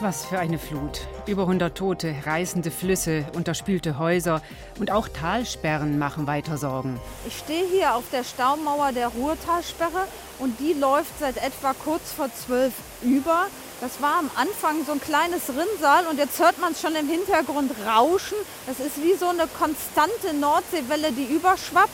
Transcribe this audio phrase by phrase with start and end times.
[0.00, 1.00] Was für eine Flut.
[1.26, 4.42] Über 100 Tote, reißende Flüsse, unterspülte Häuser
[4.78, 7.00] und auch Talsperren machen weiter Sorgen.
[7.26, 10.06] Ich stehe hier auf der Staumauer der Ruhrtalsperre
[10.38, 13.46] und die läuft seit etwa kurz vor zwölf über.
[13.80, 17.08] Das war am Anfang so ein kleines Rinnsal und jetzt hört man es schon im
[17.08, 18.38] Hintergrund rauschen.
[18.68, 21.90] Das ist wie so eine konstante Nordseewelle, die überschwappt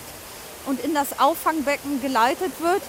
[0.66, 2.82] und in das Auffangbecken geleitet wird.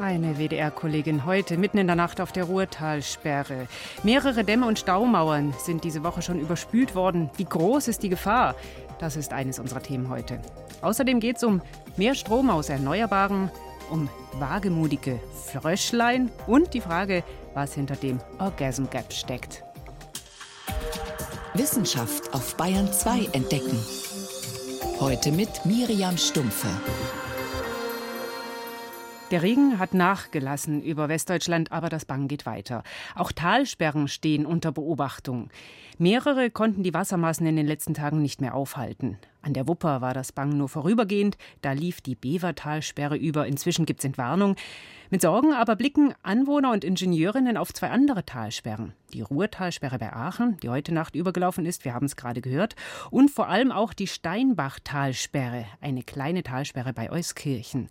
[0.00, 3.68] Eine WDR-Kollegin heute mitten in der Nacht auf der Ruhrtalsperre.
[4.02, 7.30] Mehrere Dämme und Staumauern sind diese Woche schon überspült worden.
[7.36, 8.56] Wie groß ist die Gefahr?
[8.98, 10.40] Das ist eines unserer Themen heute.
[10.82, 11.62] Außerdem geht es um
[11.96, 13.50] mehr Strom aus Erneuerbaren,
[13.88, 15.20] um wagemutige
[15.52, 17.22] Fröschlein und die Frage,
[17.54, 19.62] was hinter dem Orgasm Gap steckt.
[21.54, 23.78] Wissenschaft auf Bayern 2 entdecken.
[24.98, 26.68] Heute mit Miriam Stumpfe.
[29.30, 32.82] Der Regen hat nachgelassen über Westdeutschland, aber das Bang geht weiter.
[33.14, 35.48] Auch Talsperren stehen unter Beobachtung.
[35.96, 39.18] Mehrere konnten die Wassermassen in den letzten Tagen nicht mehr aufhalten.
[39.40, 43.46] An der Wupper war das Bang nur vorübergehend, da lief die Bevertalsperre über.
[43.46, 44.56] Inzwischen gibt es Entwarnung.
[45.14, 48.94] Mit Sorgen aber blicken Anwohner und Ingenieurinnen auf zwei andere Talsperren.
[49.12, 52.74] Die Ruhrtalsperre bei Aachen, die heute Nacht übergelaufen ist, wir haben es gerade gehört,
[53.12, 57.90] und vor allem auch die Steinbachtalsperre, eine kleine Talsperre bei Euskirchen.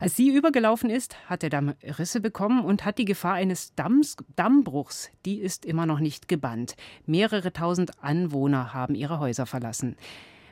[0.00, 4.16] Als sie übergelaufen ist, hat der Damm Risse bekommen und hat die Gefahr eines Damms,
[4.34, 6.76] Dammbruchs, die ist immer noch nicht gebannt.
[7.04, 9.98] Mehrere tausend Anwohner haben ihre Häuser verlassen.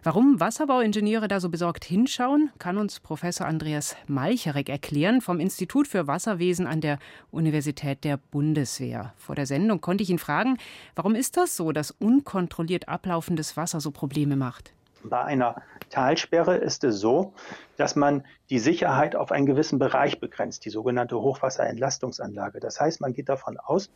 [0.03, 6.07] Warum Wasserbauingenieure da so besorgt hinschauen, kann uns Professor Andreas Malcherek erklären vom Institut für
[6.07, 6.99] Wasserwesen an der
[7.31, 9.13] Universität der Bundeswehr.
[9.19, 10.57] Vor der Sendung konnte ich ihn fragen,
[10.95, 14.73] warum ist das so, dass unkontrolliert ablaufendes Wasser so Probleme macht?
[15.05, 17.35] Bei einer Talsperre ist es so,
[17.77, 22.59] dass man die Sicherheit auf einen gewissen Bereich begrenzt, die sogenannte Hochwasserentlastungsanlage.
[22.59, 23.91] Das heißt, man geht davon aus,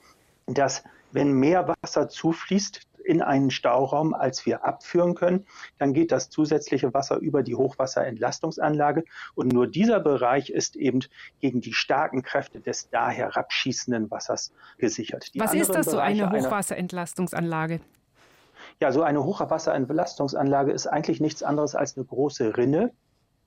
[0.47, 5.47] dass wenn mehr Wasser zufließt, in einen Stauraum, als wir abführen können.
[5.79, 9.05] Dann geht das zusätzliche Wasser über die Hochwasserentlastungsanlage
[9.35, 11.01] und nur dieser Bereich ist eben
[11.41, 15.35] gegen die starken Kräfte des da herabschießenden Wassers gesichert.
[15.35, 17.81] Die Was ist das, so eine Hochwasserentlastungsanlage?
[18.81, 22.93] Ja, so eine Hochwasserentlastungsanlage ist eigentlich nichts anderes als eine große Rinne,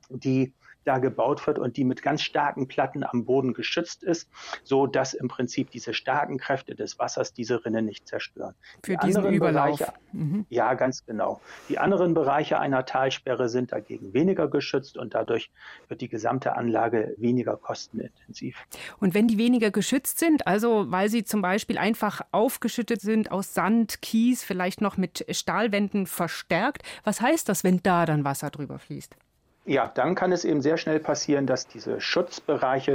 [0.10, 0.54] die
[0.86, 4.30] da gebaut wird und die mit ganz starken Platten am Boden geschützt ist,
[4.64, 8.56] so dass im Prinzip diese starken Kräfte des Wassers diese Rinne nicht zerstören.
[8.84, 9.80] Für die diesen Überlauf.
[9.80, 10.46] Bereiche, mhm.
[10.50, 11.42] Ja, ganz genau.
[11.70, 15.52] Die anderen Bereiche einer Talsperre sind dagegen weniger geschützt und dadurch
[15.88, 18.58] wird die gesamte Anlage weniger kostenintensiv.
[19.00, 23.54] Und wenn die weniger geschützt sind, also weil sie zum Beispiel einfach aufgeschüttet sind aus
[23.54, 28.80] Sand, Kies, vielleicht noch mit Stahlwänden verstärkt, was heißt das, wenn da dann Wasser drüber
[28.80, 29.16] fließt?
[29.70, 32.92] Ja, dann kann es eben sehr schnell passieren, dass diese Schutzbereiche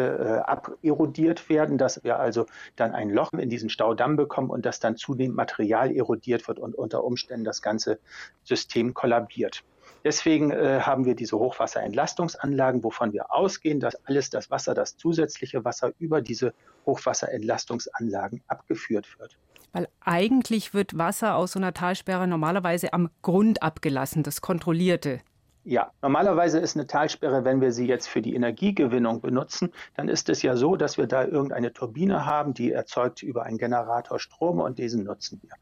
[0.47, 2.47] äh, aberodiert werden, dass wir also
[2.77, 6.75] dann ein Loch in diesen Staudamm bekommen und dass dann zunehmend Material erodiert wird und
[6.75, 7.99] unter Umständen das ganze
[8.43, 9.65] System kollabiert.
[10.03, 15.67] Deswegen äh, haben wir diese Hochwasserentlastungsanlagen, wovon wir ausgehen, dass alles das Wasser, das zusätzliche
[15.67, 16.55] Wasser über diese
[16.87, 19.37] Hochwasserentlastungsanlagen abgeführt wird.
[19.73, 25.21] Weil eigentlich wird Wasser aus so einer Talsperre normalerweise am Grund abgelassen, das kontrollierte.
[25.65, 30.29] Ja, normalerweise ist eine Talsperre, wenn wir sie jetzt für die Energiegewinnung benutzen, dann ist
[30.29, 34.61] es ja so, dass wir da irgendeine Turbine haben, die erzeugt über einen Generator Strom
[34.61, 35.53] und diesen nutzen wir.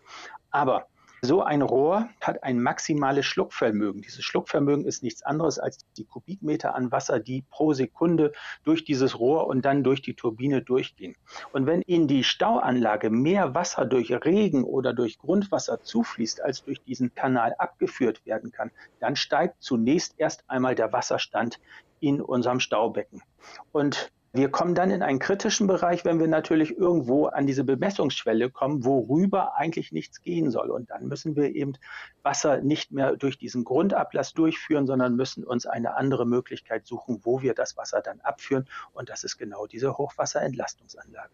[0.50, 0.86] Aber
[1.22, 4.00] so ein Rohr hat ein maximales Schluckvermögen.
[4.00, 8.32] Dieses Schluckvermögen ist nichts anderes als die Kubikmeter an Wasser, die pro Sekunde
[8.64, 11.16] durch dieses Rohr und dann durch die Turbine durchgehen.
[11.52, 16.80] Und wenn in die Stauanlage mehr Wasser durch Regen oder durch Grundwasser zufließt, als durch
[16.82, 21.60] diesen Kanal abgeführt werden kann, dann steigt zunächst erst einmal der Wasserstand
[22.00, 23.22] in unserem Staubecken.
[23.72, 28.48] Und wir kommen dann in einen kritischen Bereich, wenn wir natürlich irgendwo an diese Bemessungsschwelle
[28.48, 30.70] kommen, worüber eigentlich nichts gehen soll.
[30.70, 31.72] Und dann müssen wir eben
[32.22, 37.42] Wasser nicht mehr durch diesen Grundablass durchführen, sondern müssen uns eine andere Möglichkeit suchen, wo
[37.42, 38.68] wir das Wasser dann abführen.
[38.92, 41.32] Und das ist genau diese Hochwasserentlastungsanlage.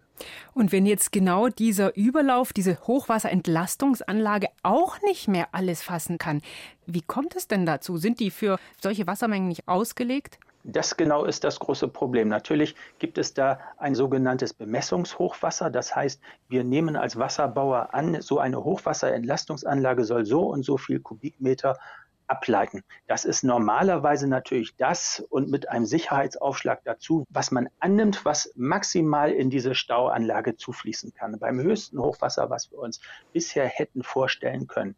[0.54, 6.40] Und wenn jetzt genau dieser Überlauf, diese Hochwasserentlastungsanlage auch nicht mehr alles fassen kann,
[6.86, 7.98] wie kommt es denn dazu?
[7.98, 10.38] Sind die für solche Wassermengen nicht ausgelegt?
[10.68, 12.26] Das genau ist das große Problem.
[12.26, 15.70] Natürlich gibt es da ein sogenanntes Bemessungshochwasser.
[15.70, 20.98] Das heißt, wir nehmen als Wasserbauer an, so eine Hochwasserentlastungsanlage soll so und so viel
[20.98, 21.78] Kubikmeter
[22.28, 22.82] ableiten.
[23.06, 29.30] Das ist normalerweise natürlich das und mit einem Sicherheitsaufschlag dazu, was man annimmt, was maximal
[29.30, 31.38] in diese Stauanlage zufließen kann.
[31.38, 33.00] Beim höchsten Hochwasser, was wir uns
[33.32, 34.96] bisher hätten vorstellen können.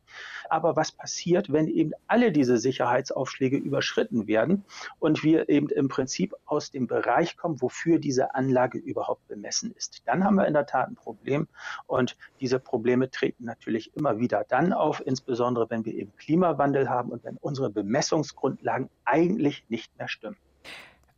[0.49, 4.65] Aber was passiert, wenn eben alle diese Sicherheitsaufschläge überschritten werden
[4.99, 10.03] und wir eben im Prinzip aus dem Bereich kommen, wofür diese Anlage überhaupt bemessen ist?
[10.07, 11.49] Dann haben wir in der Tat ein Problem
[11.87, 17.13] und diese Probleme treten natürlich immer wieder dann auf, insbesondere wenn wir eben Klimawandel haben
[17.19, 20.37] und wenn unsere Bemessungsgrundlagen eigentlich nicht mehr stimmen.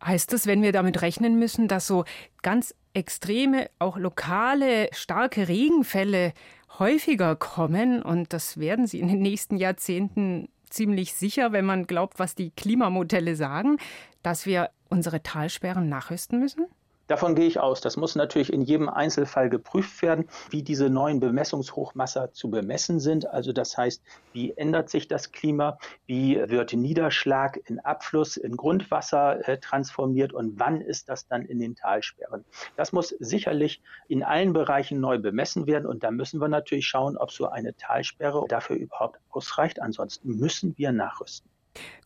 [0.02, 2.04] Heißt das, wenn wir damit rechnen müssen, dass so
[2.42, 6.32] ganz extreme, auch lokale, starke Regenfälle
[6.78, 12.18] häufiger kommen und das werden sie in den nächsten Jahrzehnten ziemlich sicher, wenn man glaubt,
[12.18, 13.76] was die Klimamodelle sagen,
[14.22, 16.66] dass wir unsere Talsperren nachrüsten müssen?
[17.10, 17.80] Davon gehe ich aus.
[17.80, 23.26] Das muss natürlich in jedem Einzelfall geprüft werden, wie diese neuen Bemessungshochmasser zu bemessen sind.
[23.26, 24.00] Also das heißt,
[24.32, 25.76] wie ändert sich das Klima,
[26.06, 31.58] wie wird Niederschlag in Abfluss, in Grundwasser äh, transformiert und wann ist das dann in
[31.58, 32.44] den Talsperren.
[32.76, 37.16] Das muss sicherlich in allen Bereichen neu bemessen werden und da müssen wir natürlich schauen,
[37.16, 39.82] ob so eine Talsperre dafür überhaupt ausreicht.
[39.82, 41.50] Ansonsten müssen wir nachrüsten.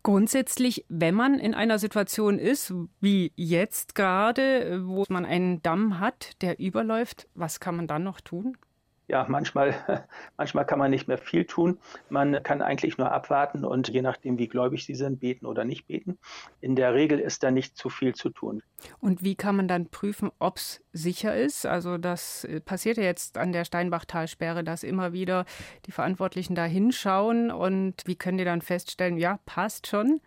[0.03, 6.43] Grundsätzlich, wenn man in einer Situation ist, wie jetzt gerade, wo man einen Damm hat,
[6.43, 8.57] der überläuft, was kann man dann noch tun?
[9.07, 9.75] Ja, manchmal,
[10.37, 11.79] manchmal kann man nicht mehr viel tun.
[12.09, 15.87] Man kann eigentlich nur abwarten und je nachdem, wie gläubig Sie sind, beten oder nicht
[15.87, 16.19] beten.
[16.61, 18.63] In der Regel ist da nicht zu viel zu tun.
[19.01, 21.67] Und wie kann man dann prüfen, ob es sicher ist?
[21.67, 25.45] Also das äh, passiert ja jetzt an der Steinbachtalsperre, dass immer wieder
[25.87, 30.21] die Verantwortlichen da hinschauen und wie können die dann feststellen, ja, passt schon?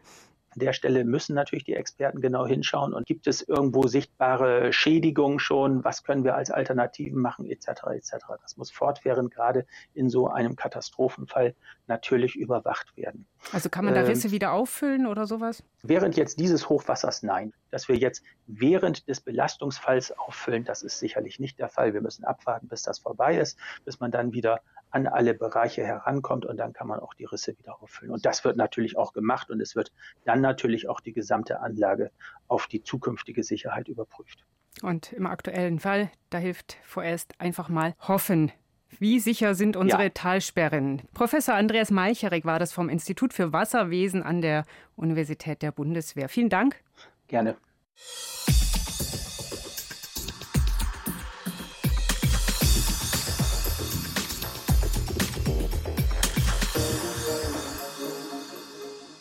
[0.57, 5.37] An der Stelle müssen natürlich die Experten genau hinschauen und gibt es irgendwo sichtbare Schädigungen
[5.37, 7.67] schon, was können wir als Alternativen machen, etc.
[7.91, 8.25] etc.
[8.41, 11.53] Das muss fortwährend gerade in so einem Katastrophenfall
[11.85, 13.27] natürlich überwacht werden.
[13.53, 15.63] Also kann man da ähm, Risse ähm, wieder auffüllen oder sowas?
[15.83, 17.53] Während jetzt dieses Hochwassers nein.
[17.69, 21.93] Dass wir jetzt während des Belastungsfalls auffüllen, das ist sicherlich nicht der Fall.
[21.93, 24.61] Wir müssen abwarten, bis das vorbei ist, bis man dann wieder
[24.91, 28.11] an alle Bereiche herankommt und dann kann man auch die Risse wieder auffüllen.
[28.11, 29.91] Und das wird natürlich auch gemacht und es wird
[30.25, 32.11] dann natürlich auch die gesamte Anlage
[32.47, 34.45] auf die zukünftige Sicherheit überprüft.
[34.81, 38.51] Und im aktuellen Fall, da hilft vorerst einfach mal hoffen.
[38.99, 40.09] Wie sicher sind unsere ja.
[40.09, 41.01] Talsperren?
[41.13, 46.29] Professor Andreas Meicherek war das vom Institut für Wasserwesen an der Universität der Bundeswehr.
[46.29, 46.81] Vielen Dank.
[47.27, 47.57] Gerne.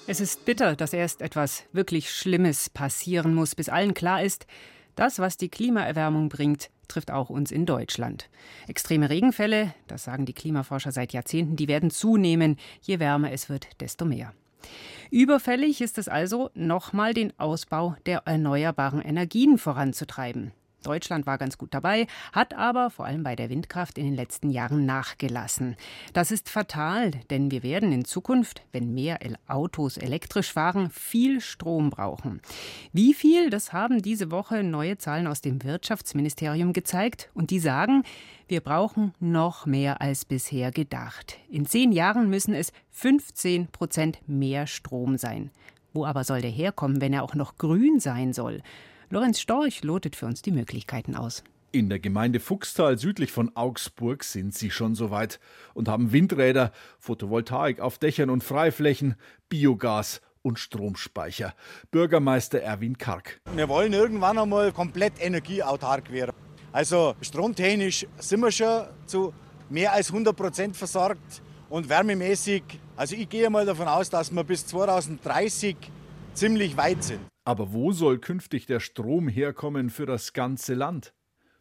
[0.09, 4.47] Es ist bitter, dass erst etwas wirklich Schlimmes passieren muss, bis allen klar ist,
[4.95, 8.31] das, was die Klimaerwärmung bringt, trifft auch uns in Deutschland.
[8.69, 12.57] Extreme Regenfälle, das sagen die Klimaforscher seit Jahrzehnten, die werden zunehmen.
[12.83, 14.33] Je wärmer es wird, desto mehr.
[15.11, 20.53] Überfällig ist es also, nochmal den Ausbau der erneuerbaren Energien voranzutreiben.
[20.83, 24.51] Deutschland war ganz gut dabei, hat aber vor allem bei der Windkraft in den letzten
[24.51, 25.77] Jahren nachgelassen.
[26.13, 29.19] Das ist fatal, denn wir werden in Zukunft, wenn mehr
[29.49, 32.41] Autos elektrisch fahren, viel Strom brauchen.
[32.93, 38.05] Wie viel, das haben diese Woche neue Zahlen aus dem Wirtschaftsministerium gezeigt und die sagen,
[38.49, 41.39] wir brauchen noch mehr als bisher gedacht.
[41.49, 45.51] In zehn Jahren müssen es 15 Prozent mehr Strom sein.
[45.93, 48.63] Wo aber soll der herkommen, wenn er auch noch grün sein soll?
[49.09, 51.45] Lorenz Storch lotet für uns die Möglichkeiten aus.
[51.71, 55.39] In der Gemeinde Fuchstal südlich von Augsburg sind sie schon soweit
[55.75, 59.15] und haben Windräder, Photovoltaik auf Dächern und Freiflächen,
[59.49, 61.55] Biogas und Stromspeicher.
[61.91, 63.41] Bürgermeister Erwin Karg.
[63.55, 66.33] Wir wollen irgendwann einmal komplett energieautark werden.
[66.73, 69.33] Also stromtechnisch sind wir schon zu
[69.69, 72.63] mehr als 100 Prozent versorgt und wärmemäßig,
[72.97, 75.77] also ich gehe mal davon aus, dass wir bis 2030
[76.35, 77.21] ziemlich weit sind.
[77.47, 81.15] Aber wo soll künftig der Strom herkommen für das ganze Land?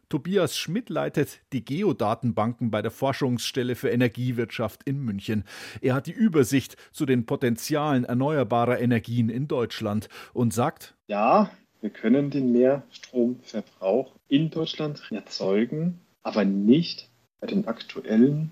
[0.08, 5.44] Tobias Schmidt leitet die Geodatenbanken bei der Forschungsstelle für Energiewirtschaft in München.
[5.80, 11.90] Er hat die Übersicht zu den Potenzialen erneuerbarer Energien in Deutschland und sagt: Ja, wir
[11.90, 17.08] können den Mehrstromverbrauch in Deutschland erzeugen, aber nicht
[17.40, 18.50] bei den aktuellen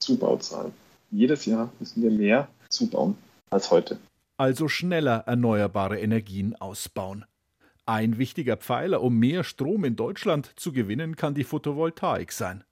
[0.00, 0.72] Zubauzahlen.
[1.10, 3.16] Jedes Jahr müssen wir mehr zubauen
[3.48, 3.98] als heute
[4.36, 7.24] also schneller erneuerbare Energien ausbauen.
[7.86, 12.64] Ein wichtiger Pfeiler, um mehr Strom in Deutschland zu gewinnen, kann die Photovoltaik sein.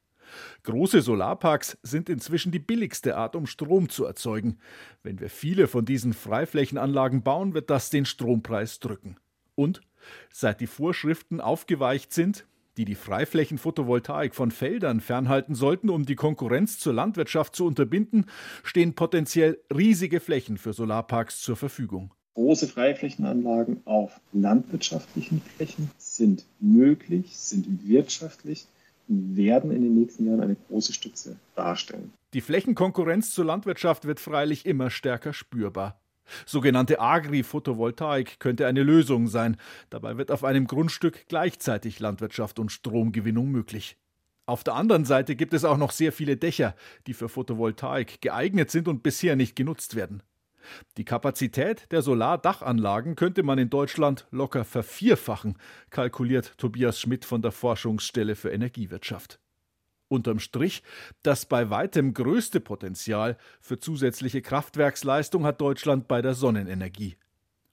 [0.62, 4.58] Große Solarparks sind inzwischen die billigste Art, um Strom zu erzeugen.
[5.02, 9.16] Wenn wir viele von diesen Freiflächenanlagen bauen, wird das den Strompreis drücken.
[9.54, 9.82] Und
[10.30, 16.78] seit die Vorschriften aufgeweicht sind, die die Freiflächen-Photovoltaik von Feldern fernhalten sollten, um die Konkurrenz
[16.78, 18.26] zur Landwirtschaft zu unterbinden,
[18.62, 22.12] stehen potenziell riesige Flächen für Solarparks zur Verfügung.
[22.34, 28.66] Große Freiflächenanlagen auf landwirtschaftlichen Flächen sind möglich, sind wirtschaftlich
[29.08, 32.12] und werden in den nächsten Jahren eine große Stütze darstellen.
[32.32, 36.01] Die Flächenkonkurrenz zur Landwirtschaft wird freilich immer stärker spürbar.
[36.46, 39.56] Sogenannte Agri-Photovoltaik könnte eine Lösung sein.
[39.90, 43.96] Dabei wird auf einem Grundstück gleichzeitig Landwirtschaft und Stromgewinnung möglich.
[44.46, 46.74] Auf der anderen Seite gibt es auch noch sehr viele Dächer,
[47.06, 50.22] die für Photovoltaik geeignet sind und bisher nicht genutzt werden.
[50.96, 55.58] Die Kapazität der Solardachanlagen könnte man in Deutschland locker vervierfachen,
[55.90, 59.41] kalkuliert Tobias Schmidt von der Forschungsstelle für Energiewirtschaft.
[60.12, 60.82] Unterm Strich,
[61.22, 67.16] das bei weitem größte Potenzial für zusätzliche Kraftwerksleistung hat Deutschland bei der Sonnenenergie.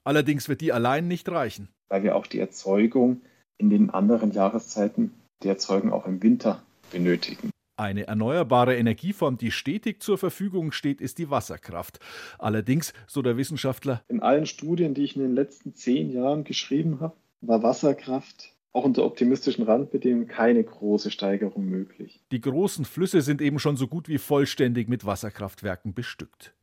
[0.04, 1.68] Allerdings wird die allein nicht reichen.
[1.90, 3.22] Weil wir auch die Erzeugung
[3.58, 7.52] in den anderen Jahreszeiten, die Erzeugung auch im Winter benötigen.
[7.76, 12.00] Eine erneuerbare Energieform, die stetig zur Verfügung steht, ist die Wasserkraft.
[12.38, 17.00] Allerdings, so der Wissenschaftler, in allen Studien, die ich in den letzten zehn Jahren geschrieben
[17.00, 22.20] habe, war Wasserkraft auch unter optimistischen Randbedingungen keine große Steigerung möglich.
[22.32, 26.54] Die großen Flüsse sind eben schon so gut wie vollständig mit Wasserkraftwerken bestückt.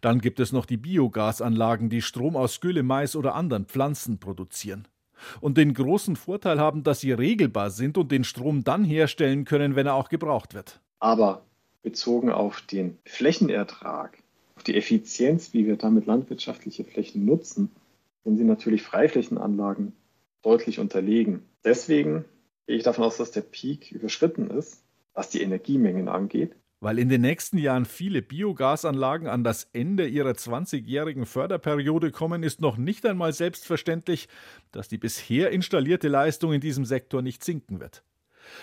[0.00, 4.86] Dann gibt es noch die Biogasanlagen, die Strom aus Gülle, Mais oder anderen Pflanzen produzieren.
[5.40, 9.76] Und den großen Vorteil haben, dass sie regelbar sind und den Strom dann herstellen können,
[9.76, 10.80] wenn er auch gebraucht wird.
[10.98, 11.42] Aber
[11.82, 14.18] bezogen auf den Flächenertrag,
[14.56, 17.70] auf die Effizienz, wie wir damit landwirtschaftliche Flächen nutzen,
[18.24, 19.92] sind sie natürlich Freiflächenanlagen
[20.42, 21.42] deutlich unterlegen.
[21.64, 22.24] Deswegen
[22.66, 24.82] gehe ich davon aus, dass der Peak überschritten ist,
[25.14, 26.54] was die Energiemengen angeht.
[26.82, 32.62] Weil in den nächsten Jahren viele Biogasanlagen an das Ende ihrer 20-jährigen Förderperiode kommen, ist
[32.62, 34.28] noch nicht einmal selbstverständlich,
[34.72, 38.02] dass die bisher installierte Leistung in diesem Sektor nicht sinken wird.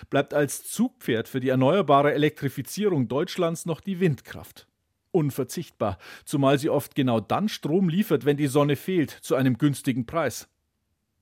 [0.09, 4.67] Bleibt als Zugpferd für die erneuerbare Elektrifizierung Deutschlands noch die Windkraft.
[5.11, 10.07] Unverzichtbar, zumal sie oft genau dann Strom liefert, wenn die Sonne fehlt, zu einem günstigen
[10.07, 10.49] Preis.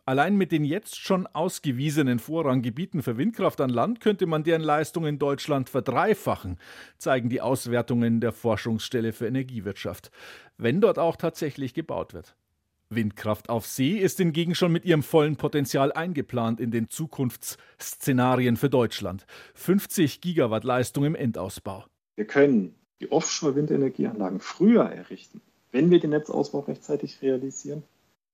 [0.07, 5.07] Allein mit den jetzt schon ausgewiesenen Vorranggebieten für Windkraft an Land könnte man deren Leistung
[5.07, 6.59] in Deutschland verdreifachen,
[6.99, 10.11] zeigen die Auswertungen der Forschungsstelle für Energiewirtschaft,
[10.59, 12.35] wenn dort auch tatsächlich gebaut wird.
[12.89, 18.69] Windkraft auf See ist hingegen schon mit ihrem vollen Potenzial eingeplant in den Zukunftsszenarien für
[18.69, 19.25] Deutschland.
[19.55, 21.83] 50 Gigawatt Leistung im Endausbau.
[22.15, 27.81] Wir können die Offshore-Windenergieanlagen früher errichten, wenn wir den Netzausbau rechtzeitig realisieren.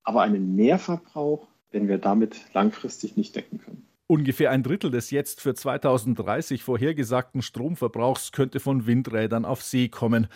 [0.03, 3.87] Aber einen Mehrverbrauch den wir damit langfristig nicht decken können.
[4.07, 10.27] Ungefähr ein Drittel des jetzt für 2030 vorhergesagten Stromverbrauchs könnte von Windrädern auf See kommen.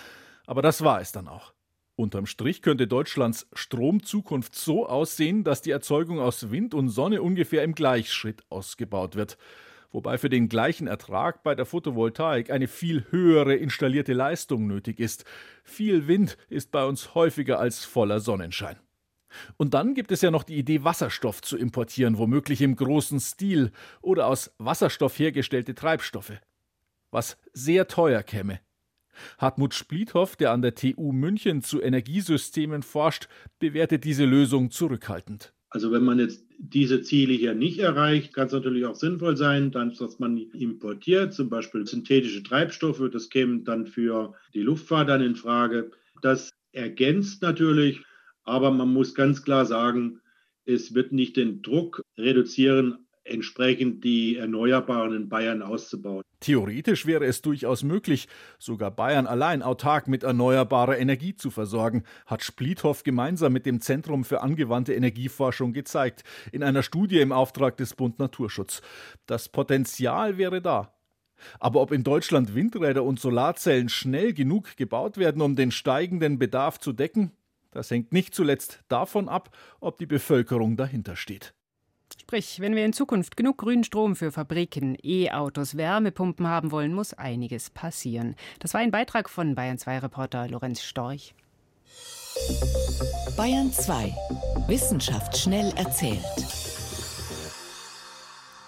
[0.47, 1.53] Aber das war es dann auch.
[1.97, 7.63] Unterm Strich könnte Deutschlands Stromzukunft so aussehen, dass die Erzeugung aus Wind und Sonne ungefähr
[7.63, 9.37] im Gleichschritt ausgebaut wird.
[9.91, 15.23] Wobei für den gleichen Ertrag bei der Photovoltaik eine viel höhere installierte Leistung nötig ist.
[15.63, 18.77] Viel Wind ist bei uns häufiger als voller Sonnenschein.
[19.57, 23.71] Und dann gibt es ja noch die Idee, Wasserstoff zu importieren, womöglich im großen Stil
[24.01, 26.33] oder aus Wasserstoff hergestellte Treibstoffe.
[27.11, 28.59] Was sehr teuer käme.
[29.37, 33.27] Hartmut Spliethoff, der an der TU München zu Energiesystemen forscht,
[33.59, 35.53] bewertet diese Lösung zurückhaltend.
[35.69, 39.71] Also wenn man jetzt diese Ziele hier nicht erreicht, kann es natürlich auch sinnvoll sein,
[39.71, 45.21] dann, dass man importiert, zum Beispiel synthetische Treibstoffe, das käme dann für die Luftfahrt dann
[45.21, 45.91] in Frage.
[46.21, 48.01] Das ergänzt natürlich
[48.45, 50.21] aber man muss ganz klar sagen,
[50.65, 56.23] es wird nicht den Druck reduzieren, entsprechend die Erneuerbaren in Bayern auszubauen.
[56.39, 58.27] Theoretisch wäre es durchaus möglich,
[58.59, 64.23] sogar Bayern allein autark mit erneuerbarer Energie zu versorgen, hat Spliethoff gemeinsam mit dem Zentrum
[64.23, 68.81] für angewandte Energieforschung gezeigt, in einer Studie im Auftrag des Bund Naturschutz.
[69.25, 70.93] Das Potenzial wäre da.
[71.59, 76.79] Aber ob in Deutschland Windräder und Solarzellen schnell genug gebaut werden, um den steigenden Bedarf
[76.79, 77.31] zu decken,
[77.75, 81.53] das hängt nicht zuletzt davon ab, ob die Bevölkerung dahinter steht.
[82.19, 87.13] Sprich, wenn wir in Zukunft genug grünen Strom für Fabriken, E-Autos, Wärmepumpen haben wollen, muss
[87.13, 88.35] einiges passieren.
[88.59, 91.35] Das war ein Beitrag von Bayern 2 Reporter Lorenz Storch.
[93.37, 94.15] Bayern 2.
[94.67, 96.74] Wissenschaft schnell erzählt.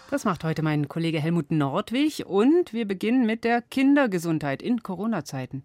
[0.10, 5.64] Das macht heute mein Kollege Helmut Nordwig und wir beginnen mit der Kindergesundheit in Corona-Zeiten.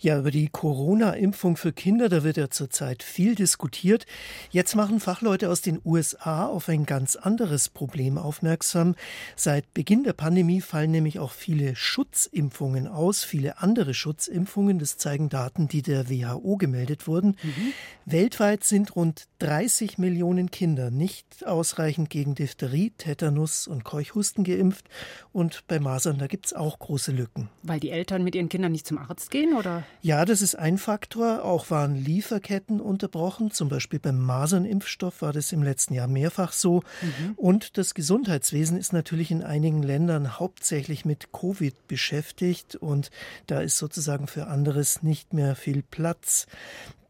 [0.00, 4.04] Ja, über die Corona-Impfung für Kinder, da wird ja zurzeit viel diskutiert.
[4.50, 8.96] Jetzt machen Fachleute aus den USA auf ein ganz anderes Problem aufmerksam.
[9.36, 14.80] Seit Beginn der Pandemie fallen nämlich auch viele Schutzimpfungen aus, viele andere Schutzimpfungen.
[14.80, 17.36] Das zeigen Daten, die der WHO gemeldet wurden.
[17.44, 17.72] Mhm.
[18.06, 24.88] Weltweit sind rund 30 Millionen Kinder nicht ausreichend gegen Diphtherie, Tetanus und und Keuchhusten geimpft.
[25.32, 27.48] Und bei Masern, da gibt es auch große Lücken.
[27.62, 29.84] Weil die Eltern mit ihren Kindern nicht zum Arzt gehen, oder?
[30.00, 31.44] Ja, das ist ein Faktor.
[31.44, 33.50] Auch waren Lieferketten unterbrochen.
[33.50, 36.82] Zum Beispiel beim Masernimpfstoff war das im letzten Jahr mehrfach so.
[37.02, 37.34] Mhm.
[37.36, 42.76] Und das Gesundheitswesen ist natürlich in einigen Ländern hauptsächlich mit Covid beschäftigt.
[42.76, 43.10] Und
[43.46, 46.46] da ist sozusagen für anderes nicht mehr viel Platz.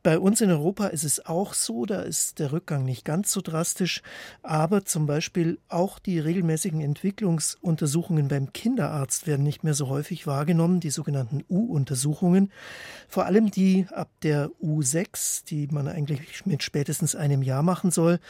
[0.05, 3.41] Bei uns in Europa ist es auch so, da ist der Rückgang nicht ganz so
[3.41, 4.03] drastisch,
[4.43, 10.81] aber zum Beispiel auch die regelmäßigen Entwicklungsuntersuchungen beim Kinderarzt werden nicht mehr so häufig wahrgenommen,
[10.81, 12.53] die sogenannten U-Untersuchungen.
[13.09, 18.21] Vor allem die ab der U6, die man eigentlich mit spätestens einem Jahr machen soll.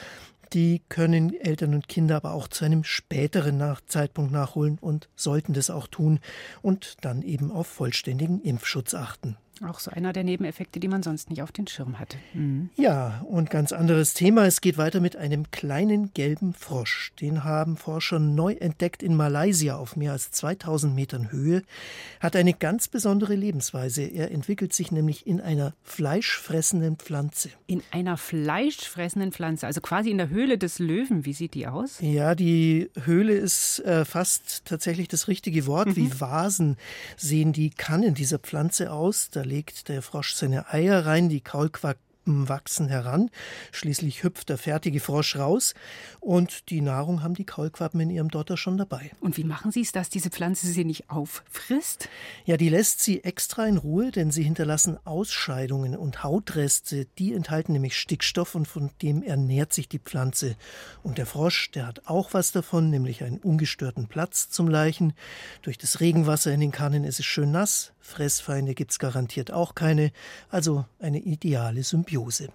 [0.53, 5.55] Die können Eltern und Kinder aber auch zu einem späteren Nach Zeitpunkt nachholen und sollten
[5.55, 6.21] das auch tun
[6.63, 9.37] und dann eben auf vollständigen Impfschutz achten.
[9.63, 12.17] Auch so einer der Nebeneffekte, die man sonst nicht auf den Schirm hatte.
[12.33, 12.71] Mhm.
[12.75, 14.47] Ja, und ganz anderes Thema.
[14.47, 17.13] Es geht weiter mit einem kleinen gelben Frosch.
[17.21, 21.63] Den haben Forscher neu entdeckt in Malaysia auf mehr als 2000 Metern Höhe.
[22.19, 24.03] Hat eine ganz besondere Lebensweise.
[24.03, 27.51] Er entwickelt sich nämlich in einer fleischfressenden Pflanze.
[27.69, 31.25] In einer fleischfressenden Pflanze, also quasi in der Höhle des Löwen.
[31.25, 31.99] Wie sieht die aus?
[32.01, 35.89] Ja, die Höhle ist äh, fast tatsächlich das richtige Wort.
[35.89, 35.97] Mhm.
[35.97, 36.77] Wie Vasen
[37.17, 39.31] sehen die Kannen dieser Pflanze aus.
[39.31, 43.31] Da legt der Frosch seine Eier rein, die Kaulquappen wachsen heran.
[43.73, 45.75] Schließlich hüpft der fertige Frosch raus
[46.21, 49.11] und die Nahrung haben die Kaulquappen in ihrem Dotter schon dabei.
[49.21, 52.09] Und wie machen Sie es, dass diese Pflanze sie nicht auffrisst?
[52.45, 57.07] Ja, die lässt sie extra in Ruhe, denn sie hinterlassen Ausscheidungen und Hautreste.
[57.19, 60.57] Die enthalten nämlich Stickstoff und von dem ernährt sich die Pflanze.
[61.03, 65.13] Und der Frosch, der hat auch was davon, nämlich einen ungestörten Platz zum Leichen.
[65.63, 67.94] Durch das Regenwasser in den Kannen ist es schön nass.
[68.05, 70.13] Fressfeinde gibt es garantiert auch keine,
[70.51, 72.51] also eine ideale Symbiose.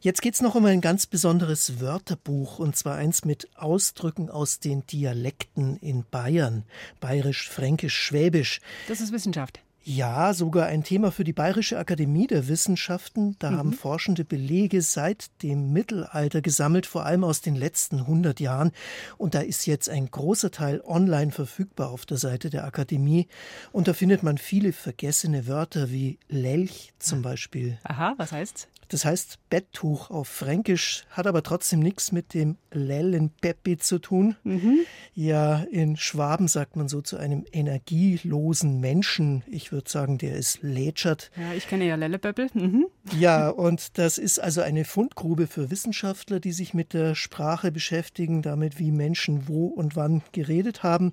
[0.00, 4.60] Jetzt geht es noch um ein ganz besonderes Wörterbuch, und zwar eins mit Ausdrücken aus
[4.60, 6.64] den Dialekten in Bayern.
[7.00, 8.60] Bayerisch, Fränkisch, Schwäbisch.
[8.86, 9.60] Das ist Wissenschaft.
[9.84, 13.36] Ja, sogar ein Thema für die Bayerische Akademie der Wissenschaften.
[13.38, 13.56] Da mhm.
[13.56, 18.72] haben Forschende Belege seit dem Mittelalter gesammelt, vor allem aus den letzten 100 Jahren.
[19.16, 23.28] Und da ist jetzt ein großer Teil online verfügbar auf der Seite der Akademie.
[23.72, 27.78] Und da findet man viele vergessene Wörter wie Lelch zum Beispiel.
[27.84, 28.68] Aha, was heißt's?
[28.88, 34.36] Das heißt Betttuch auf Fränkisch, hat aber trotzdem nichts mit dem Lellenpeppi zu tun.
[34.44, 34.80] Mhm.
[35.14, 39.42] Ja, in Schwaben sagt man so zu einem energielosen Menschen.
[39.46, 41.30] Ich würde sagen, der ist lätschert.
[41.36, 42.48] Ja, ich kenne ja Lellepöppel.
[42.54, 42.86] Mhm.
[43.18, 48.42] Ja, und das ist also eine Fundgrube für Wissenschaftler, die sich mit der Sprache beschäftigen,
[48.42, 51.12] damit wie Menschen wo und wann geredet haben.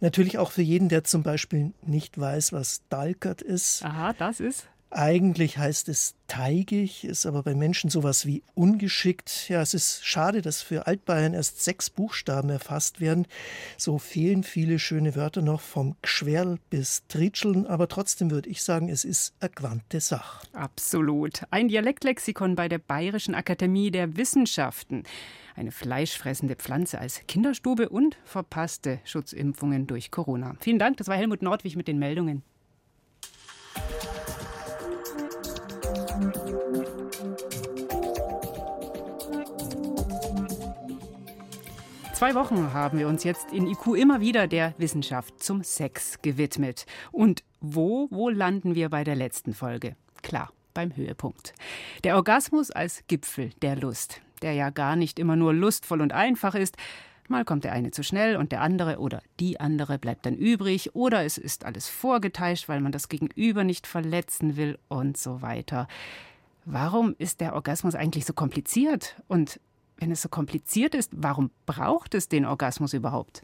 [0.00, 3.84] Natürlich auch für jeden, der zum Beispiel nicht weiß, was Dalkert ist.
[3.84, 9.48] Aha, das ist eigentlich heißt es teigig, ist aber bei Menschen sowas wie ungeschickt.
[9.48, 13.26] Ja, es ist schade, dass für Altbayern erst sechs Buchstaben erfasst werden.
[13.76, 18.88] So fehlen viele schöne Wörter noch vom Gschwerl bis Tritscheln, aber trotzdem würde ich sagen,
[18.88, 20.46] es ist eine quante Sache.
[20.52, 21.42] Absolut.
[21.50, 25.02] Ein Dialektlexikon bei der Bayerischen Akademie der Wissenschaften.
[25.56, 30.54] Eine fleischfressende Pflanze als Kinderstube und verpasste Schutzimpfungen durch Corona.
[30.60, 32.42] Vielen Dank, das war Helmut Nordwig mit den Meldungen.
[42.16, 46.86] Zwei Wochen haben wir uns jetzt in IQ immer wieder der Wissenschaft zum Sex gewidmet.
[47.12, 49.96] Und wo, wo landen wir bei der letzten Folge?
[50.22, 51.52] Klar, beim Höhepunkt.
[52.04, 56.54] Der Orgasmus als Gipfel der Lust, der ja gar nicht immer nur lustvoll und einfach
[56.54, 56.78] ist.
[57.28, 60.94] Mal kommt der eine zu schnell und der andere oder die andere bleibt dann übrig
[60.94, 65.86] oder es ist alles vorgetäuscht, weil man das Gegenüber nicht verletzen will und so weiter.
[66.64, 69.20] Warum ist der Orgasmus eigentlich so kompliziert?
[69.28, 69.60] Und
[69.96, 73.42] wenn es so kompliziert ist, warum braucht es den Orgasmus überhaupt?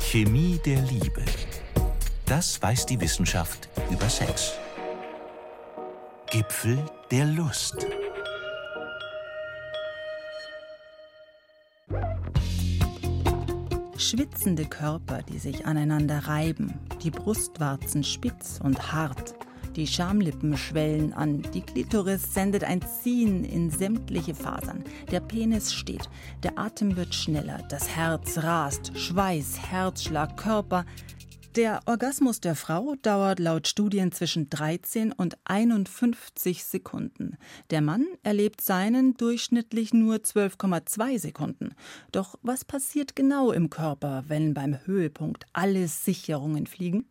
[0.00, 1.24] Chemie der Liebe.
[2.26, 4.52] Das weiß die Wissenschaft über Sex.
[6.30, 6.78] Gipfel
[7.10, 7.86] der Lust.
[13.96, 19.34] Schwitzende Körper, die sich aneinander reiben, die Brustwarzen spitz und hart,
[19.76, 24.84] die Schamlippen schwellen an, die Klitoris sendet ein Ziehen in sämtliche Fasern.
[25.10, 26.08] Der Penis steht,
[26.42, 30.84] der Atem wird schneller, das Herz rast, Schweiß, Herzschlag, Körper.
[31.56, 37.36] Der Orgasmus der Frau dauert laut Studien zwischen 13 und 51 Sekunden.
[37.70, 41.74] Der Mann erlebt seinen durchschnittlich nur 12,2 Sekunden.
[42.10, 47.06] Doch was passiert genau im Körper, wenn beim Höhepunkt alle Sicherungen fliegen?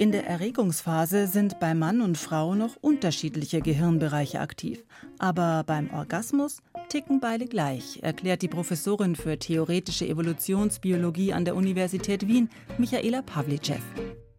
[0.00, 4.82] In der Erregungsphase sind bei Mann und Frau noch unterschiedliche Gehirnbereiche aktiv.
[5.18, 12.26] Aber beim Orgasmus ticken beide gleich, erklärt die Professorin für theoretische Evolutionsbiologie an der Universität
[12.26, 13.82] Wien, Michaela Pavlicev.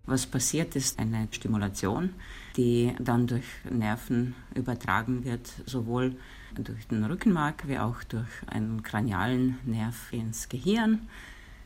[0.07, 2.15] Was passiert, ist eine Stimulation,
[2.57, 6.15] die dann durch Nerven übertragen wird, sowohl
[6.55, 11.07] durch den Rückenmark wie auch durch einen kranialen Nerv ins Gehirn.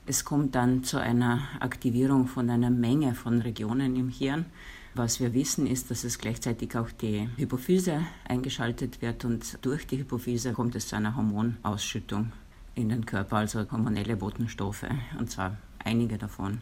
[0.07, 4.45] Es kommt dann zu einer Aktivierung von einer Menge von Regionen im Hirn.
[4.93, 9.97] Was wir wissen, ist, dass es gleichzeitig auch die Hypophyse eingeschaltet wird und durch die
[9.97, 12.31] Hypophyse kommt es zu einer Hormonausschüttung
[12.75, 14.85] in den Körper, also hormonelle Botenstoffe,
[15.17, 16.59] und zwar einige davon.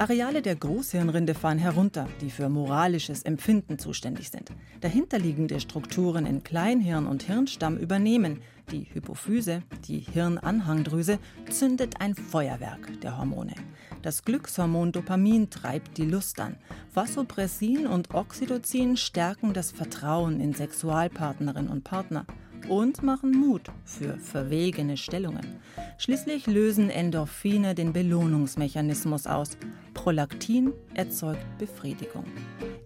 [0.00, 4.50] Areale der Großhirnrinde fahren herunter, die für moralisches Empfinden zuständig sind.
[4.80, 8.40] Dahinterliegende Strukturen in Kleinhirn und Hirnstamm übernehmen.
[8.72, 11.18] Die Hypophyse, die Hirnanhangdrüse,
[11.50, 13.52] zündet ein Feuerwerk der Hormone.
[14.00, 16.56] Das Glückshormon Dopamin treibt die Lust an.
[16.94, 22.24] Vasopressin und Oxytocin stärken das Vertrauen in Sexualpartnerin und Partner
[22.68, 25.60] und machen Mut für verwegene Stellungen.
[25.98, 29.56] Schließlich lösen Endorphine den Belohnungsmechanismus aus.
[30.02, 32.24] Prolaktin erzeugt Befriedigung.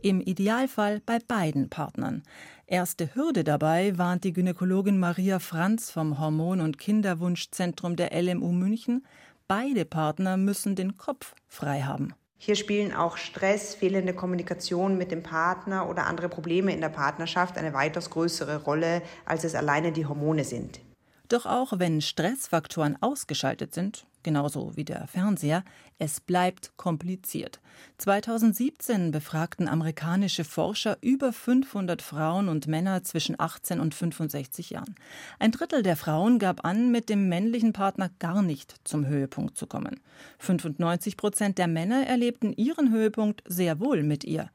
[0.03, 2.25] Im Idealfall bei beiden Partnern.
[2.67, 9.07] Erste Hürde dabei warnt die Gynäkologin Maria Franz vom Hormon- und Kinderwunschzentrum der LMU München.
[9.47, 12.15] Beide Partner müssen den Kopf frei haben.
[12.37, 17.57] Hier spielen auch Stress, fehlende Kommunikation mit dem Partner oder andere Probleme in der Partnerschaft
[17.59, 20.81] eine weitaus größere Rolle, als es alleine die Hormone sind.
[21.29, 25.63] Doch auch wenn Stressfaktoren ausgeschaltet sind, genauso wie der Fernseher,
[25.99, 27.61] es bleibt kompliziert.
[27.99, 34.97] 2017 befragten amerikanische Forscher über 500 Frauen und Männer zwischen 18 und 65 Jahren.
[35.39, 39.69] Ein Drittel der Frauen gab an, mit dem männlichen Partner gar nicht zum Höhepunkt zu
[39.69, 40.01] kommen.
[40.39, 44.51] 95 Prozent der Männer erlebten ihren Höhepunkt sehr wohl mit ihr.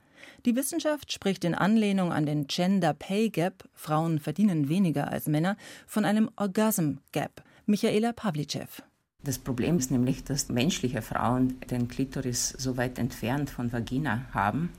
[0.46, 5.58] Die Wissenschaft spricht in Anlehnung an den Gender Pay Gap, Frauen verdienen weniger als Männer,
[5.88, 7.44] von einem Orgasm Gap.
[7.66, 8.82] Michaela Pavlicev.
[9.24, 14.70] Das Problem ist nämlich, dass menschliche Frauen den Klitoris so weit entfernt von Vagina haben,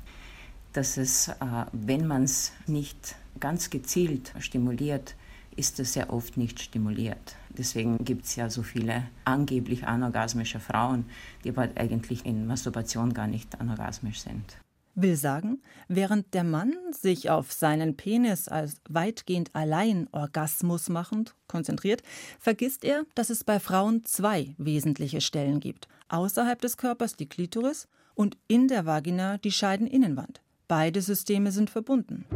[0.73, 1.35] dass es, äh,
[1.73, 5.15] wenn man es nicht ganz gezielt stimuliert,
[5.57, 7.37] ist es sehr oft nicht stimuliert.
[7.51, 11.05] Deswegen gibt es ja so viele angeblich anorgasmische Frauen,
[11.45, 14.57] die aber eigentlich in Masturbation gar nicht anorgasmisch sind.
[14.95, 22.03] Will sagen, während der Mann sich auf seinen Penis als weitgehend allein orgasmusmachend konzentriert,
[22.39, 25.89] vergisst er, dass es bei Frauen zwei wesentliche Stellen gibt.
[26.09, 30.41] Außerhalb des Körpers die Klitoris und in der Vagina die Scheideninnenwand.
[30.67, 32.27] Beide Systeme sind verbunden.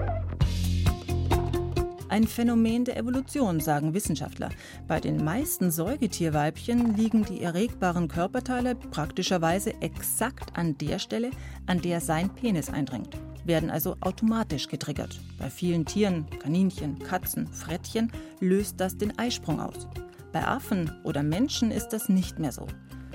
[2.14, 4.50] Ein Phänomen der Evolution, sagen Wissenschaftler.
[4.86, 11.32] Bei den meisten Säugetierweibchen liegen die erregbaren Körperteile praktischerweise exakt an der Stelle,
[11.66, 15.18] an der sein Penis eindringt, werden also automatisch getriggert.
[15.40, 19.88] Bei vielen Tieren, Kaninchen, Katzen, Frettchen, löst das den Eisprung aus.
[20.32, 22.68] Bei Affen oder Menschen ist das nicht mehr so.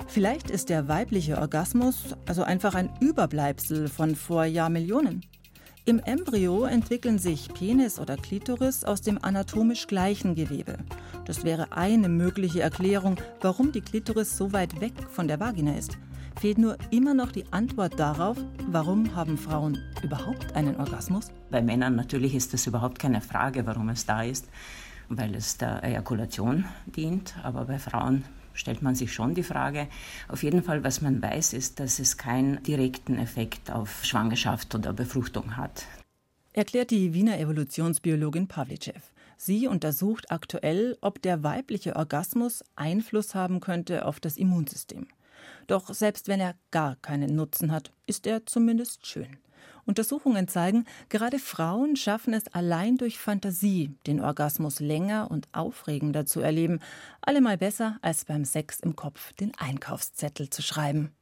[0.08, 5.22] Vielleicht ist der weibliche Orgasmus also einfach ein Überbleibsel von vor Jahrmillionen.
[5.86, 10.76] Im Embryo entwickeln sich Penis oder Klitoris aus dem anatomisch gleichen Gewebe.
[11.24, 15.96] Das wäre eine mögliche Erklärung, warum die Klitoris so weit weg von der Vagina ist.
[16.38, 18.36] Fehlt nur immer noch die Antwort darauf,
[18.68, 21.28] warum haben Frauen überhaupt einen Orgasmus?
[21.50, 24.48] Bei Männern natürlich ist das überhaupt keine Frage, warum es da ist,
[25.08, 28.24] weil es der Ejakulation dient, aber bei Frauen
[28.60, 29.88] stellt man sich schon die Frage.
[30.28, 34.92] Auf jeden Fall, was man weiß, ist, dass es keinen direkten Effekt auf Schwangerschaft oder
[34.92, 35.86] Befruchtung hat.
[36.52, 39.10] Erklärt die Wiener Evolutionsbiologin Pavlicev.
[39.36, 45.08] Sie untersucht aktuell, ob der weibliche Orgasmus Einfluss haben könnte auf das Immunsystem.
[45.66, 49.38] Doch selbst wenn er gar keinen Nutzen hat, ist er zumindest schön.
[49.86, 56.40] Untersuchungen zeigen, gerade Frauen schaffen es allein durch Fantasie, den Orgasmus länger und aufregender zu
[56.40, 56.80] erleben.
[57.20, 61.12] Allemal besser, als beim Sex im Kopf den Einkaufszettel zu schreiben.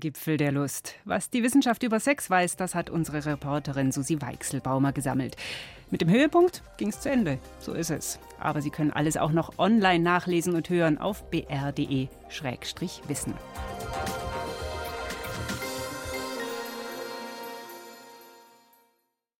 [0.00, 0.94] Gipfel der Lust.
[1.04, 5.36] Was die Wissenschaft über Sex weiß, das hat unsere Reporterin Susi Weichselbaumer gesammelt.
[5.90, 7.38] Mit dem Höhepunkt ging es zu Ende.
[7.58, 8.18] So ist es.
[8.38, 11.74] Aber Sie können alles auch noch online nachlesen und hören auf br.de-wissen.